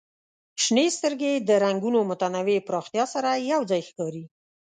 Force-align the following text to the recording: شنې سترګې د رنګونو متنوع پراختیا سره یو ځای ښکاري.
شنې 0.63 0.85
سترګې 0.97 1.33
د 1.37 1.49
رنګونو 1.63 1.99
متنوع 2.09 2.59
پراختیا 2.67 3.05
سره 3.13 3.29
یو 3.51 3.61
ځای 3.71 3.81
ښکاري. 3.89 4.25